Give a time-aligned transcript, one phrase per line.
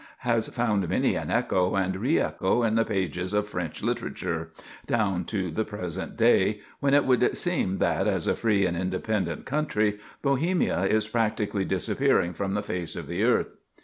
[0.25, 4.49] has found many an echo and re echo in the pages of French literature,
[4.87, 9.45] down to the present day, when it would seem that, as a free and independent
[9.45, 13.49] country, Bohemia is practically disappearing from the face of the earth.